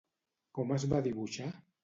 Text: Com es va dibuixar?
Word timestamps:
Com 0.59 0.73
es 0.79 0.87
va 0.95 1.03
dibuixar? 1.09 1.53